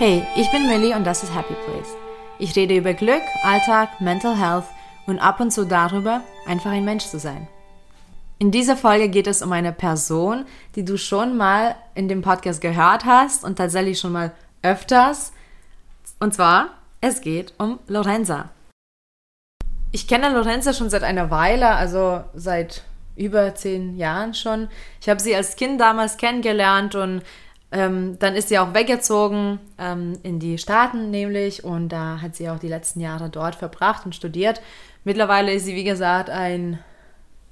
[0.00, 1.96] Hey, ich bin Millie und das ist Happy Place.
[2.38, 4.66] Ich rede über Glück, Alltag, Mental Health
[5.08, 7.48] und ab und zu darüber, einfach ein Mensch zu sein.
[8.38, 10.44] In dieser Folge geht es um eine Person,
[10.76, 14.30] die du schon mal in dem Podcast gehört hast und tatsächlich schon mal
[14.62, 15.32] öfters.
[16.20, 16.68] Und zwar,
[17.00, 18.50] es geht um Lorenza.
[19.90, 22.84] Ich kenne Lorenza schon seit einer Weile, also seit
[23.16, 24.68] über zehn Jahren schon.
[25.00, 27.22] Ich habe sie als Kind damals kennengelernt und
[27.70, 32.48] ähm, dann ist sie auch weggezogen ähm, in die Staaten nämlich und da hat sie
[32.48, 34.62] auch die letzten Jahre dort verbracht und studiert.
[35.04, 36.78] Mittlerweile ist sie, wie gesagt, ein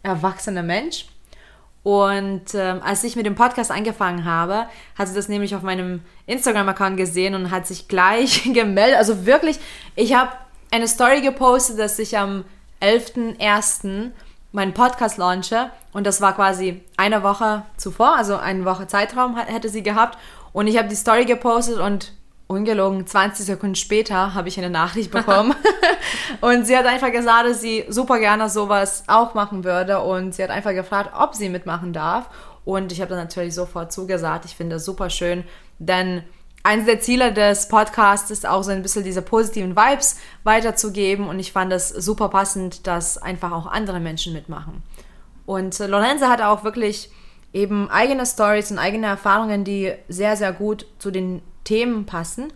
[0.02, 1.07] erwachsener Mensch.
[1.83, 4.66] Und ähm, als ich mit dem Podcast angefangen habe,
[4.98, 8.96] hat sie das nämlich auf meinem Instagram-Account gesehen und hat sich gleich gemeldet.
[8.96, 9.59] Also wirklich,
[9.95, 10.33] ich habe
[10.73, 12.45] eine Story gepostet, dass ich am
[12.83, 14.10] 11.01
[14.52, 15.71] meinen Podcast launche.
[15.93, 20.19] Und das war quasi eine Woche zuvor, also eine Woche Zeitraum hätte sie gehabt.
[20.52, 22.13] Und ich habe die Story gepostet und
[22.47, 25.55] ungelogen 20 Sekunden später habe ich eine Nachricht bekommen.
[26.41, 30.01] und sie hat einfach gesagt, dass sie super gerne sowas auch machen würde.
[30.01, 32.29] Und sie hat einfach gefragt, ob sie mitmachen darf.
[32.65, 34.45] Und ich habe dann natürlich sofort zugesagt.
[34.45, 35.45] Ich finde das super schön,
[35.79, 36.23] denn
[36.66, 41.38] eines der Ziele des Podcasts ist auch so ein bisschen diese positiven Vibes weiterzugeben und
[41.38, 44.82] ich fand es super passend, dass einfach auch andere Menschen mitmachen.
[45.46, 47.09] Und Lorenza hat auch wirklich
[47.52, 52.52] eben eigene Stories und eigene Erfahrungen, die sehr, sehr gut zu den Themen passen.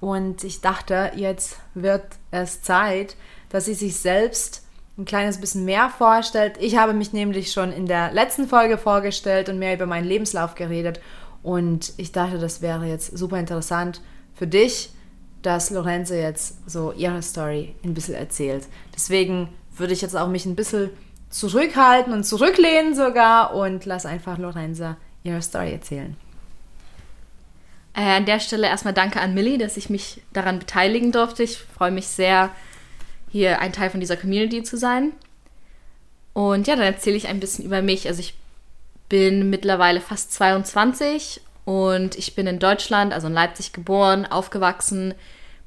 [0.00, 3.16] Und ich dachte, jetzt wird es Zeit,
[3.50, 4.66] dass sie sich selbst
[4.98, 6.56] ein kleines bisschen mehr vorstellt.
[6.58, 10.56] Ich habe mich nämlich schon in der letzten Folge vorgestellt und mehr über meinen Lebenslauf
[10.56, 11.00] geredet.
[11.44, 14.00] Und ich dachte, das wäre jetzt super interessant
[14.34, 14.90] für dich,
[15.42, 18.66] dass Lorenzo jetzt so ihre Story ein bisschen erzählt.
[18.94, 20.88] Deswegen würde ich jetzt auch mich ein bisschen
[21.28, 26.16] zurückhalten und zurücklehnen sogar und lass einfach Lorenza ihre Story erzählen.
[27.92, 31.42] Äh, an der Stelle erstmal danke an Millie, dass ich mich daran beteiligen durfte.
[31.42, 32.50] Ich freue mich sehr,
[33.30, 35.12] hier ein Teil von dieser Community zu sein.
[36.32, 38.08] Und ja, dann erzähle ich ein bisschen über mich.
[38.08, 38.34] Also ich
[39.08, 45.14] bin mittlerweile fast 22 und ich bin in Deutschland, also in Leipzig geboren, aufgewachsen,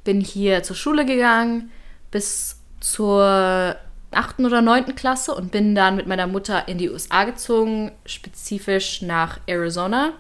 [0.03, 1.71] bin hier zur Schule gegangen
[2.11, 3.75] bis zur
[4.11, 4.39] 8.
[4.39, 4.95] oder 9.
[4.95, 10.13] Klasse und bin dann mit meiner Mutter in die USA gezogen, spezifisch nach Arizona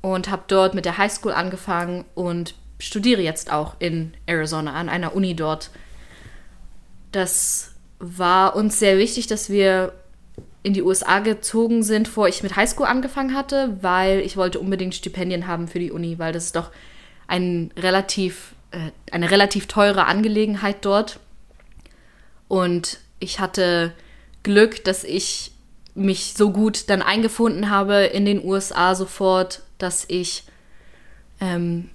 [0.00, 5.14] und habe dort mit der Highschool angefangen und studiere jetzt auch in Arizona an einer
[5.14, 5.70] Uni dort.
[7.12, 9.92] Das war uns sehr wichtig, dass wir
[10.62, 14.94] in die USA gezogen sind, bevor ich mit Highschool angefangen hatte, weil ich wollte unbedingt
[14.94, 16.70] Stipendien haben für die Uni, weil das ist doch
[17.26, 21.18] ein relativ, äh, eine relativ teure Angelegenheit dort.
[22.48, 23.92] Und ich hatte
[24.42, 25.52] Glück, dass ich
[25.94, 30.44] mich so gut dann eingefunden habe in den USA sofort, dass ich
[31.40, 31.90] ähm,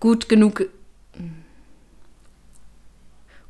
[0.00, 0.68] gut genug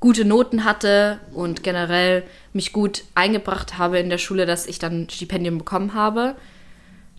[0.03, 5.09] gute Noten hatte und generell mich gut eingebracht habe in der Schule, dass ich dann
[5.09, 6.35] Stipendien bekommen habe.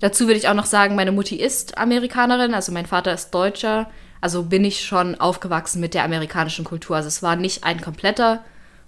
[0.02, 3.90] Dazu würde ich auch noch sagen, meine Mutti ist Amerikanerin, also mein Vater ist Deutscher.
[4.20, 6.98] Also bin ich schon aufgewachsen mit der amerikanischen Kultur.
[6.98, 8.44] Also es war nicht ein kompletter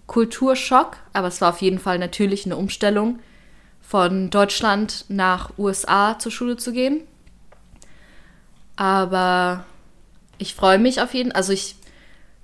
[0.07, 3.19] Kulturschock, aber es war auf jeden Fall natürlich eine Umstellung,
[3.81, 7.01] von Deutschland nach USA zur Schule zu gehen.
[8.75, 9.63] Aber
[10.37, 11.37] ich freue mich auf jeden Fall.
[11.37, 11.75] Also ich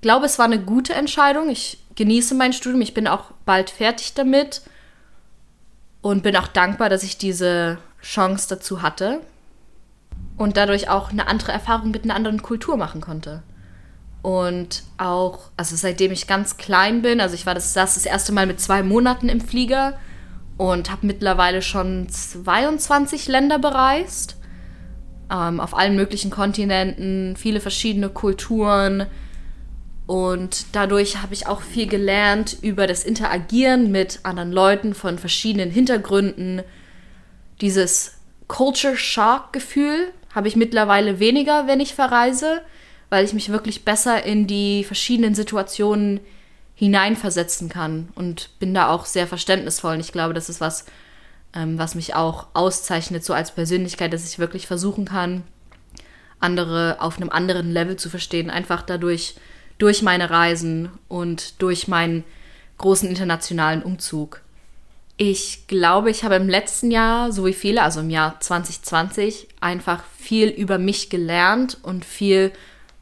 [0.02, 1.48] glaube, es war eine gute Entscheidung.
[1.48, 2.82] Ich genieße mein Studium.
[2.82, 4.60] Ich bin auch bald fertig damit
[6.02, 9.20] und bin auch dankbar, dass ich diese Chance dazu hatte
[10.36, 13.42] und dadurch auch eine andere Erfahrung mit einer anderen Kultur machen konnte.
[14.22, 18.32] Und auch, also seitdem ich ganz klein bin, also ich war das, saß das erste
[18.32, 19.98] Mal mit zwei Monaten im Flieger
[20.56, 24.36] und habe mittlerweile schon 22 Länder bereist,
[25.30, 29.06] ähm, auf allen möglichen Kontinenten, viele verschiedene Kulturen,
[30.06, 35.70] und dadurch habe ich auch viel gelernt über das Interagieren mit anderen Leuten von verschiedenen
[35.70, 36.62] Hintergründen.
[37.60, 38.14] Dieses
[38.48, 42.62] Culture Shock Gefühl habe ich mittlerweile weniger, wenn ich verreise,
[43.10, 46.20] weil ich mich wirklich besser in die verschiedenen Situationen
[46.74, 49.94] hineinversetzen kann und bin da auch sehr verständnisvoll.
[49.94, 50.86] Und ich glaube, das ist was,
[51.54, 55.44] ähm, was mich auch auszeichnet, so als Persönlichkeit, dass ich wirklich versuchen kann,
[56.40, 59.36] andere auf einem anderen Level zu verstehen, einfach dadurch,
[59.82, 62.22] durch meine Reisen und durch meinen
[62.78, 64.40] großen internationalen Umzug.
[65.16, 70.04] Ich glaube, ich habe im letzten Jahr, so wie viele, also im Jahr 2020, einfach
[70.16, 72.52] viel über mich gelernt und viel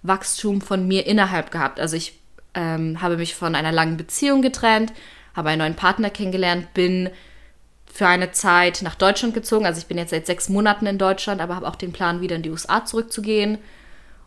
[0.03, 1.81] Wachstum von mir innerhalb gehabt.
[1.81, 2.19] Also ich
[2.55, 4.95] ähm, habe mich von einer langen Beziehung getrennt,
[5.37, 7.11] habe einen neuen Partner kennengelernt, bin
[7.93, 9.67] für eine Zeit nach Deutschland gezogen.
[9.67, 12.37] Also ich bin jetzt seit sechs Monaten in Deutschland, aber habe auch den Plan, wieder
[12.37, 13.59] in die USA zurückzugehen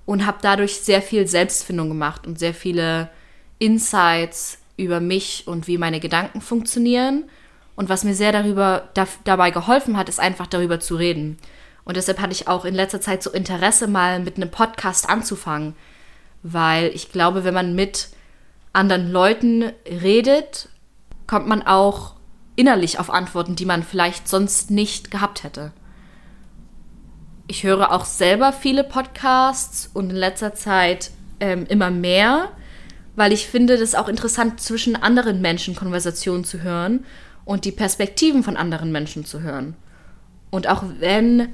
[0.05, 3.09] und habe dadurch sehr viel Selbstfindung gemacht und sehr viele
[3.59, 7.25] Insights über mich und wie meine Gedanken funktionieren.
[7.75, 11.37] Und was mir sehr darüber da, dabei geholfen hat, ist einfach darüber zu reden.
[11.85, 15.75] Und deshalb hatte ich auch in letzter Zeit so Interesse, mal mit einem Podcast anzufangen.
[16.43, 18.09] Weil ich glaube, wenn man mit
[18.73, 20.69] anderen Leuten redet,
[21.27, 22.15] kommt man auch
[22.55, 25.71] innerlich auf Antworten, die man vielleicht sonst nicht gehabt hätte.
[27.47, 32.49] Ich höre auch selber viele Podcasts und in letzter Zeit ähm, immer mehr,
[33.15, 37.05] weil ich finde, das auch interessant zwischen anderen Menschen Konversationen zu hören
[37.45, 39.75] und die Perspektiven von anderen Menschen zu hören.
[40.51, 41.53] Und auch wenn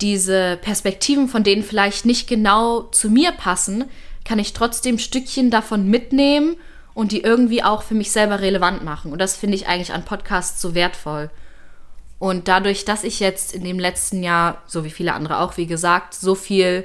[0.00, 3.84] diese Perspektiven von denen vielleicht nicht genau zu mir passen,
[4.24, 6.56] kann ich trotzdem Stückchen davon mitnehmen
[6.94, 9.12] und die irgendwie auch für mich selber relevant machen.
[9.12, 11.30] Und das finde ich eigentlich an Podcasts so wertvoll.
[12.22, 15.66] Und dadurch, dass ich jetzt in dem letzten Jahr, so wie viele andere auch, wie
[15.66, 16.84] gesagt, so viel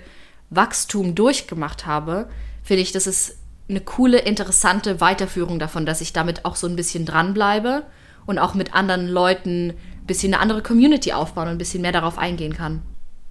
[0.50, 2.28] Wachstum durchgemacht habe,
[2.64, 3.38] finde ich, das ist
[3.70, 7.84] eine coole, interessante Weiterführung davon, dass ich damit auch so ein bisschen dranbleibe
[8.26, 11.92] und auch mit anderen Leuten ein bisschen eine andere Community aufbauen und ein bisschen mehr
[11.92, 12.82] darauf eingehen kann.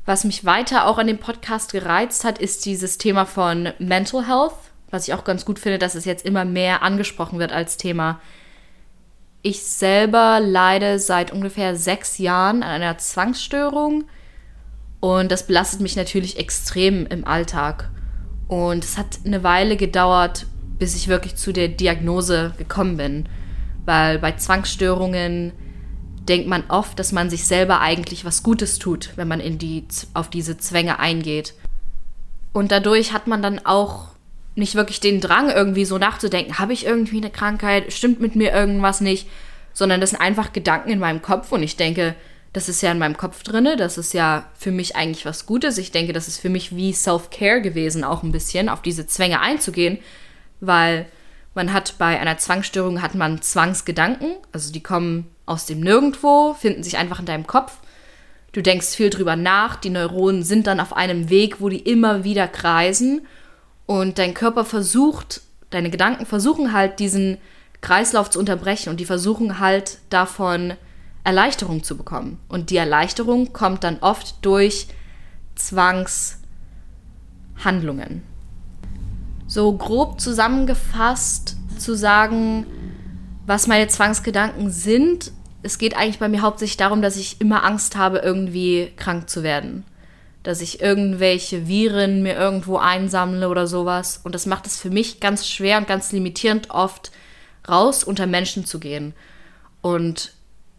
[0.04, 4.54] Was mich weiter auch an dem Podcast gereizt hat, ist dieses Thema von Mental Health
[4.90, 8.20] was ich auch ganz gut finde, dass es jetzt immer mehr angesprochen wird als Thema.
[9.46, 14.02] Ich selber leide seit ungefähr sechs Jahren an einer Zwangsstörung
[14.98, 17.88] und das belastet mich natürlich extrem im Alltag.
[18.48, 20.46] Und es hat eine Weile gedauert,
[20.80, 23.28] bis ich wirklich zu der Diagnose gekommen bin,
[23.84, 25.52] weil bei Zwangsstörungen
[26.28, 29.86] denkt man oft, dass man sich selber eigentlich was Gutes tut, wenn man in die,
[30.12, 31.54] auf diese Zwänge eingeht.
[32.52, 34.15] Und dadurch hat man dann auch
[34.56, 38.52] nicht wirklich den Drang, irgendwie so nachzudenken, habe ich irgendwie eine Krankheit, stimmt mit mir
[38.52, 39.28] irgendwas nicht,
[39.72, 42.14] sondern das sind einfach Gedanken in meinem Kopf und ich denke,
[42.54, 45.76] das ist ja in meinem Kopf drinne, das ist ja für mich eigentlich was Gutes.
[45.76, 49.40] Ich denke, das ist für mich wie Self-Care gewesen, auch ein bisschen auf diese Zwänge
[49.40, 49.98] einzugehen,
[50.60, 51.04] weil
[51.54, 56.82] man hat bei einer Zwangsstörung hat man Zwangsgedanken, also die kommen aus dem Nirgendwo, finden
[56.82, 57.78] sich einfach in deinem Kopf.
[58.52, 62.24] Du denkst viel drüber nach, die Neuronen sind dann auf einem Weg, wo die immer
[62.24, 63.26] wieder kreisen
[63.86, 67.38] und dein Körper versucht, deine Gedanken versuchen halt diesen
[67.80, 70.74] Kreislauf zu unterbrechen und die versuchen halt davon
[71.24, 72.38] Erleichterung zu bekommen.
[72.48, 74.88] Und die Erleichterung kommt dann oft durch
[75.54, 78.22] Zwangshandlungen.
[79.46, 82.66] So grob zusammengefasst zu sagen,
[83.46, 85.30] was meine Zwangsgedanken sind,
[85.62, 89.42] es geht eigentlich bei mir hauptsächlich darum, dass ich immer Angst habe, irgendwie krank zu
[89.42, 89.84] werden
[90.46, 94.20] dass ich irgendwelche Viren mir irgendwo einsammle oder sowas.
[94.22, 97.10] Und das macht es für mich ganz schwer und ganz limitierend oft,
[97.68, 99.12] raus unter Menschen zu gehen.
[99.80, 100.32] Und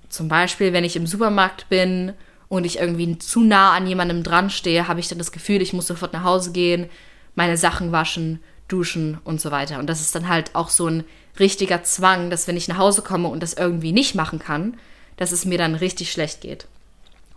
[0.08, 2.14] zum Beispiel, wenn ich im Supermarkt bin
[2.48, 5.74] und ich irgendwie zu nah an jemandem dran stehe, habe ich dann das Gefühl, ich
[5.74, 6.90] muss sofort nach Hause gehen,
[7.36, 9.80] meine Sachen waschen, duschen und so weiter.
[9.80, 11.04] Und das ist dann halt auch so ein
[11.40, 14.78] richtiger Zwang, dass wenn ich nach Hause komme und das irgendwie nicht machen kann,
[15.18, 16.68] dass es mir dann richtig schlecht geht.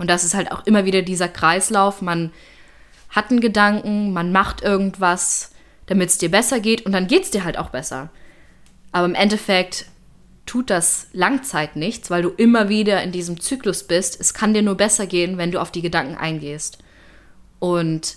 [0.01, 2.01] Und das ist halt auch immer wieder dieser Kreislauf.
[2.01, 2.33] Man
[3.11, 5.51] hat einen Gedanken, man macht irgendwas,
[5.85, 8.09] damit es dir besser geht und dann geht es dir halt auch besser.
[8.93, 9.85] Aber im Endeffekt
[10.47, 14.19] tut das Langzeit nichts, weil du immer wieder in diesem Zyklus bist.
[14.19, 16.79] Es kann dir nur besser gehen, wenn du auf die Gedanken eingehst.
[17.59, 18.17] Und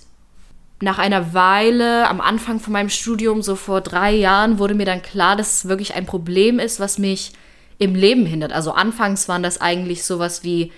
[0.80, 5.02] nach einer Weile, am Anfang von meinem Studium, so vor drei Jahren, wurde mir dann
[5.02, 7.34] klar, dass es wirklich ein Problem ist, was mich
[7.78, 8.54] im Leben hindert.
[8.54, 10.72] Also anfangs waren das eigentlich sowas wie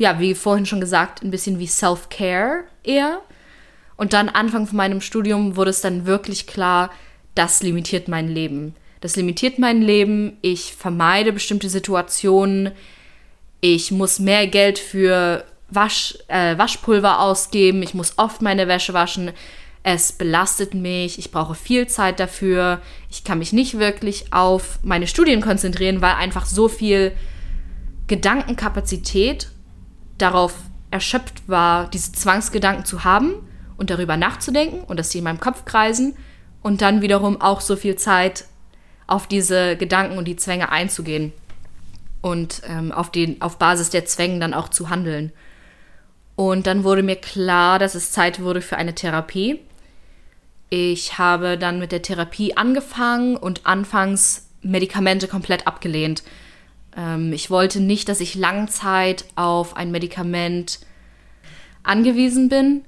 [0.00, 3.20] ja, wie vorhin schon gesagt, ein bisschen wie Self-Care eher.
[3.98, 6.88] Und dann Anfang von meinem Studium wurde es dann wirklich klar,
[7.34, 8.74] das limitiert mein Leben.
[9.02, 10.38] Das limitiert mein Leben.
[10.40, 12.70] Ich vermeide bestimmte Situationen.
[13.60, 17.82] Ich muss mehr Geld für Wasch, äh, Waschpulver ausgeben.
[17.82, 19.32] Ich muss oft meine Wäsche waschen.
[19.82, 21.18] Es belastet mich.
[21.18, 22.80] Ich brauche viel Zeit dafür.
[23.10, 27.12] Ich kann mich nicht wirklich auf meine Studien konzentrieren, weil einfach so viel
[28.06, 29.50] Gedankenkapazität
[30.22, 30.54] darauf
[30.90, 33.34] erschöpft war, diese Zwangsgedanken zu haben
[33.76, 36.14] und darüber nachzudenken und dass sie in meinem Kopf kreisen
[36.62, 38.44] und dann wiederum auch so viel Zeit
[39.06, 41.32] auf diese Gedanken und die Zwänge einzugehen
[42.20, 45.32] und ähm, auf, den, auf Basis der Zwänge dann auch zu handeln.
[46.36, 49.60] Und dann wurde mir klar, dass es Zeit wurde für eine Therapie.
[50.68, 56.22] Ich habe dann mit der Therapie angefangen und anfangs Medikamente komplett abgelehnt.
[56.96, 60.80] Ähm, ich wollte nicht, dass ich Langzeit auf ein Medikament
[61.82, 62.84] angewiesen bin.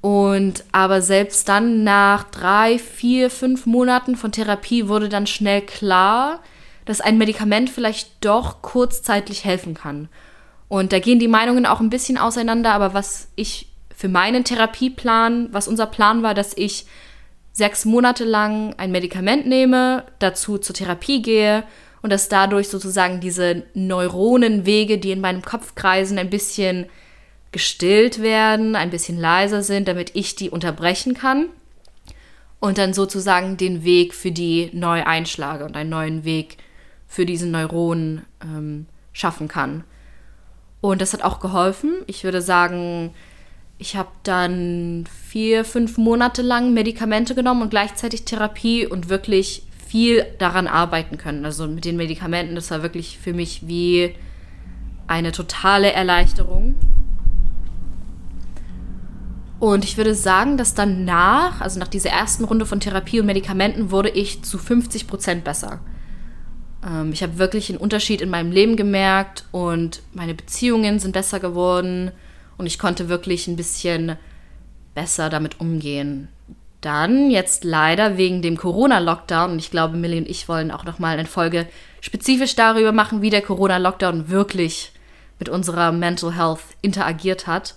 [0.00, 6.40] Und aber selbst dann nach drei, vier, fünf Monaten von Therapie wurde dann schnell klar,
[6.84, 10.08] dass ein Medikament vielleicht doch kurzzeitig helfen kann.
[10.68, 15.48] Und da gehen die Meinungen auch ein bisschen auseinander, aber was ich für meinen Therapieplan,
[15.52, 16.86] was unser Plan war, dass ich
[17.52, 21.64] sechs Monate lang ein Medikament nehme, dazu zur Therapie gehe
[22.08, 26.86] und dass dadurch sozusagen diese Neuronenwege, die in meinem Kopf kreisen, ein bisschen
[27.52, 31.50] gestillt werden, ein bisschen leiser sind, damit ich die unterbrechen kann
[32.60, 36.56] und dann sozusagen den Weg für die neu einschlage und einen neuen Weg
[37.06, 39.84] für diesen Neuronen ähm, schaffen kann.
[40.80, 41.92] Und das hat auch geholfen.
[42.06, 43.12] Ich würde sagen,
[43.76, 50.26] ich habe dann vier, fünf Monate lang Medikamente genommen und gleichzeitig Therapie und wirklich viel
[50.38, 51.44] daran arbeiten können.
[51.44, 54.14] Also mit den Medikamenten, das war wirklich für mich wie
[55.06, 56.74] eine totale Erleichterung.
[59.58, 63.90] Und ich würde sagen, dass danach, also nach dieser ersten Runde von Therapie und Medikamenten,
[63.90, 65.80] wurde ich zu 50 Prozent besser.
[66.86, 71.40] Ähm, ich habe wirklich einen Unterschied in meinem Leben gemerkt und meine Beziehungen sind besser
[71.40, 72.12] geworden
[72.56, 74.16] und ich konnte wirklich ein bisschen
[74.94, 76.28] besser damit umgehen.
[76.80, 81.18] Dann jetzt leider wegen dem Corona-Lockdown, und ich glaube, Millie und ich wollen auch nochmal
[81.18, 81.66] eine Folge
[82.00, 84.92] spezifisch darüber machen, wie der Corona-Lockdown wirklich
[85.38, 87.74] mit unserer Mental Health interagiert hat,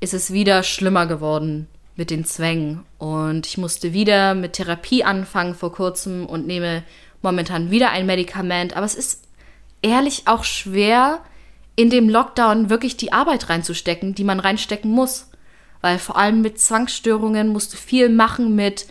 [0.00, 2.84] ist es wieder schlimmer geworden mit den Zwängen.
[2.98, 6.82] Und ich musste wieder mit Therapie anfangen vor kurzem und nehme
[7.22, 8.76] momentan wieder ein Medikament.
[8.76, 9.24] Aber es ist
[9.82, 11.20] ehrlich auch schwer,
[11.74, 15.30] in dem Lockdown wirklich die Arbeit reinzustecken, die man reinstecken muss.
[15.86, 18.86] Weil vor allem mit Zwangsstörungen musst du viel machen mit,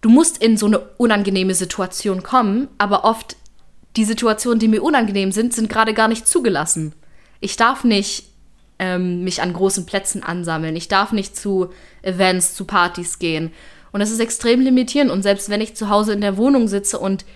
[0.00, 3.36] du musst in so eine unangenehme Situation kommen, aber oft
[3.94, 6.94] die Situationen, die mir unangenehm sind, sind gerade gar nicht zugelassen.
[7.40, 8.24] Ich darf nicht
[8.78, 10.76] ähm, mich an großen Plätzen ansammeln.
[10.76, 11.68] Ich darf nicht zu
[12.00, 13.52] Events, zu Partys gehen.
[13.92, 15.10] Und das ist extrem limitierend.
[15.10, 17.26] Und selbst wenn ich zu Hause in der Wohnung sitze und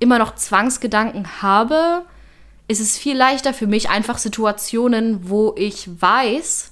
[0.00, 2.02] immer noch Zwangsgedanken habe,
[2.68, 6.69] ist es viel leichter für mich, einfach Situationen, wo ich weiß,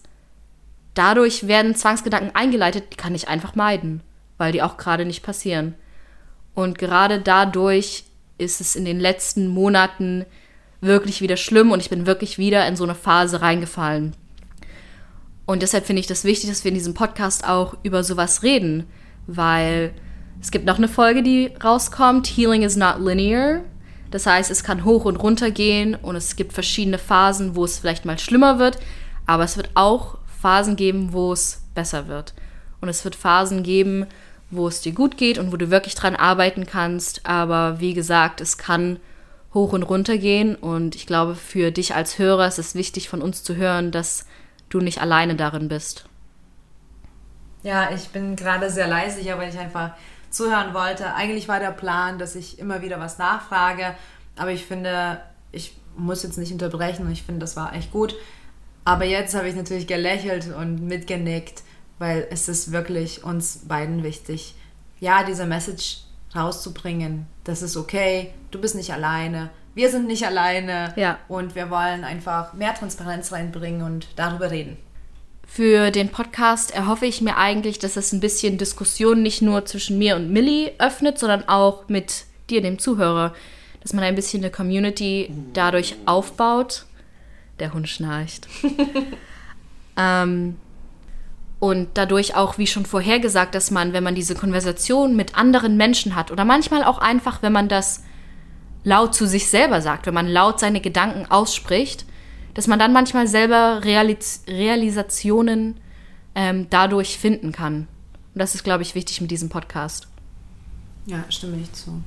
[0.98, 4.02] dadurch werden Zwangsgedanken eingeleitet, die kann ich einfach meiden,
[4.36, 5.74] weil die auch gerade nicht passieren.
[6.54, 8.04] Und gerade dadurch
[8.36, 10.24] ist es in den letzten Monaten
[10.80, 14.14] wirklich wieder schlimm und ich bin wirklich wieder in so eine Phase reingefallen.
[15.46, 18.84] Und deshalb finde ich das wichtig, dass wir in diesem Podcast auch über sowas reden,
[19.26, 19.92] weil
[20.40, 23.62] es gibt noch eine Folge, die rauskommt, Healing is not linear.
[24.10, 27.78] Das heißt, es kann hoch und runter gehen und es gibt verschiedene Phasen, wo es
[27.78, 28.78] vielleicht mal schlimmer wird,
[29.26, 32.34] aber es wird auch Phasen geben, wo es besser wird.
[32.80, 34.06] Und es wird Phasen geben,
[34.50, 37.26] wo es dir gut geht und wo du wirklich dran arbeiten kannst.
[37.26, 38.98] Aber wie gesagt, es kann
[39.52, 40.54] hoch und runter gehen.
[40.54, 44.26] Und ich glaube, für dich als Hörer ist es wichtig von uns zu hören, dass
[44.68, 46.04] du nicht alleine darin bist.
[47.62, 49.92] Ja, ich bin gerade sehr leise, weil ich einfach
[50.30, 51.14] zuhören wollte.
[51.14, 53.94] Eigentlich war der Plan, dass ich immer wieder was nachfrage,
[54.36, 58.14] aber ich finde, ich muss jetzt nicht unterbrechen und ich finde, das war echt gut.
[58.88, 61.62] Aber jetzt habe ich natürlich gelächelt und mitgenickt,
[61.98, 64.54] weil es ist wirklich uns beiden wichtig,
[64.98, 65.98] ja, diese Message
[66.34, 67.26] rauszubringen.
[67.44, 71.18] Das ist okay, du bist nicht alleine, wir sind nicht alleine ja.
[71.28, 74.78] und wir wollen einfach mehr Transparenz reinbringen und darüber reden.
[75.46, 79.98] Für den Podcast erhoffe ich mir eigentlich, dass es ein bisschen Diskussion nicht nur zwischen
[79.98, 83.34] mir und Millie öffnet, sondern auch mit dir, dem Zuhörer.
[83.82, 86.86] Dass man ein bisschen eine Community dadurch aufbaut.
[87.60, 88.46] Der Hund schnarcht.
[89.96, 90.56] ähm,
[91.60, 95.76] und dadurch auch, wie schon vorher gesagt, dass man, wenn man diese Konversation mit anderen
[95.76, 98.04] Menschen hat oder manchmal auch einfach, wenn man das
[98.84, 102.06] laut zu sich selber sagt, wenn man laut seine Gedanken ausspricht,
[102.54, 105.80] dass man dann manchmal selber Realis Realisationen
[106.34, 107.88] ähm, dadurch finden kann.
[108.34, 110.06] Und das ist, glaube ich, wichtig mit diesem Podcast.
[111.06, 112.02] Ja, stimme ich zu.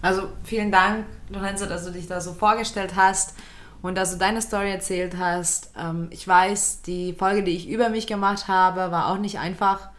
[0.00, 3.34] Also vielen Dank, Lorenzo, dass du dich da so vorgestellt hast
[3.82, 5.72] und dass du deine Story erzählt hast.
[5.76, 9.90] Ähm, ich weiß, die Folge, die ich über mich gemacht habe, war auch nicht einfach.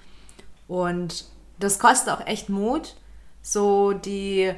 [0.67, 1.25] Und
[1.59, 2.95] das kostet auch echt Mut,
[3.41, 4.53] so die,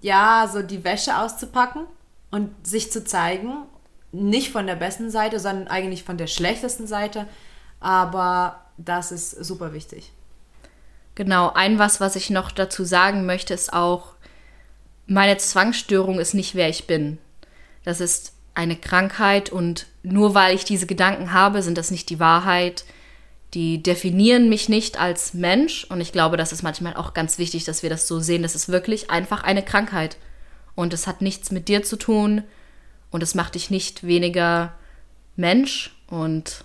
[0.00, 1.84] ja, so die Wäsche auszupacken
[2.30, 3.66] und sich zu zeigen
[4.12, 7.26] nicht von der besten Seite, sondern eigentlich von der schlechtesten Seite.
[7.78, 10.12] Aber das ist super wichtig.
[11.14, 14.14] Genau, ein was, was ich noch dazu sagen möchte, ist auch,
[15.06, 17.18] meine Zwangsstörung ist nicht, wer ich bin.
[17.84, 22.20] Das ist eine Krankheit und nur weil ich diese Gedanken habe, sind das nicht die
[22.20, 22.84] Wahrheit.
[23.54, 27.64] Die definieren mich nicht als Mensch und ich glaube, das ist manchmal auch ganz wichtig,
[27.64, 28.42] dass wir das so sehen.
[28.42, 30.16] Das ist wirklich einfach eine Krankheit
[30.74, 32.44] und es hat nichts mit dir zu tun,
[33.10, 34.72] und es macht dich nicht weniger
[35.36, 36.64] Mensch und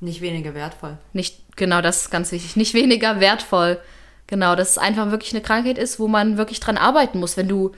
[0.00, 0.98] nicht weniger wertvoll.
[1.12, 2.56] Nicht, genau, das ist ganz wichtig.
[2.56, 3.80] Nicht weniger wertvoll.
[4.26, 7.36] Genau, dass es einfach wirklich eine Krankheit ist, wo man wirklich dran arbeiten muss.
[7.36, 7.72] Wenn du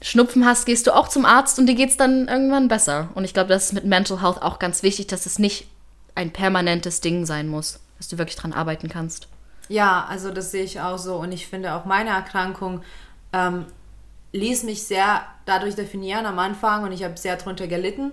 [0.00, 3.08] Schnupfen hast, gehst du auch zum Arzt und dir geht es dann irgendwann besser.
[3.14, 5.66] Und ich glaube, das ist mit Mental Health auch ganz wichtig, dass es nicht
[6.14, 9.28] ein permanentes Ding sein muss, dass du wirklich dran arbeiten kannst.
[9.68, 11.16] Ja, also das sehe ich auch so.
[11.16, 12.82] Und ich finde auch meine Erkrankung
[13.32, 13.66] ähm,
[14.32, 18.12] ließ mich sehr dadurch definieren am Anfang und ich habe sehr darunter gelitten.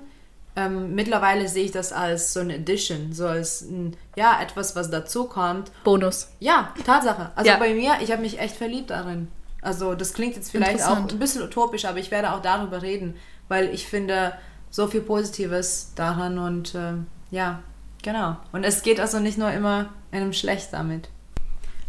[0.58, 4.90] Ähm, mittlerweile sehe ich das als so eine Addition, so als ein, ja, etwas, was
[4.90, 5.70] dazu kommt.
[5.84, 6.30] Bonus.
[6.40, 7.32] Ja, Tatsache.
[7.36, 7.58] Also Ja.
[7.58, 9.28] bei mir, ich habe mich echt verliebt darin.
[9.66, 13.16] Also das klingt jetzt vielleicht auch ein bisschen utopisch, aber ich werde auch darüber reden,
[13.48, 14.34] weil ich finde
[14.70, 16.94] so viel Positives daran und äh,
[17.32, 17.64] ja,
[18.04, 18.38] genau.
[18.52, 21.10] Und es geht also nicht nur immer einem schlecht damit.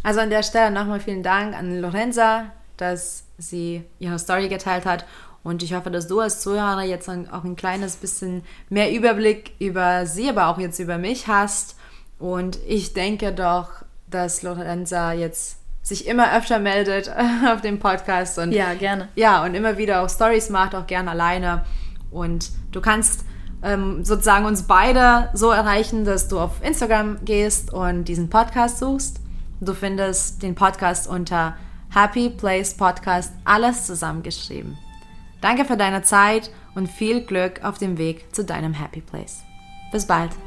[0.01, 2.45] Also an der Stelle nochmal vielen Dank an Lorenza,
[2.77, 5.05] dass sie ihre Story geteilt hat.
[5.43, 10.05] Und ich hoffe, dass du als Zuhörer jetzt auch ein kleines bisschen mehr Überblick über
[10.05, 11.75] sie, aber auch jetzt über mich hast.
[12.17, 13.69] Und ich denke doch,
[14.09, 17.09] dass Lorenza jetzt sich immer öfter meldet
[17.53, 19.07] auf dem Podcast und Ja, gerne.
[19.15, 21.63] ja, und immer wieder auch Stories macht, auch gern alleine.
[22.11, 23.23] Und du kannst
[23.63, 29.21] ähm, sozusagen uns beide so erreichen, dass du auf Instagram gehst und diesen Podcast suchst.
[29.61, 31.55] Du findest den Podcast unter
[31.93, 34.77] Happy Place Podcast, alles zusammengeschrieben.
[35.41, 39.43] Danke für deine Zeit und viel Glück auf dem Weg zu deinem Happy Place.
[39.91, 40.46] Bis bald.